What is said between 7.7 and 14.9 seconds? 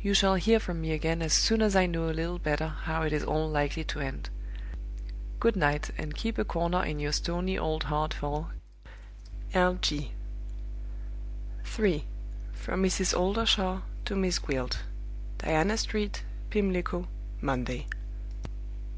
heart for "L. G." 3. From Mrs. Oldershaw to Miss Gwilt.